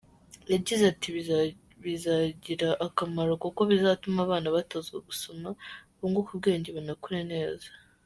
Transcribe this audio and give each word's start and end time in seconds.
Yagize 0.51 0.83
ati 0.91 1.07
“Bizagira 1.83 2.69
akamaro 2.87 3.31
kuko 3.43 3.59
bizatuma 3.71 4.19
abana 4.23 4.47
batozwa 4.55 4.97
gusoma, 5.07 5.49
bunguke 5.97 6.29
ubwenge 6.35 6.69
banakure 6.77 7.21
neza. 7.33 7.69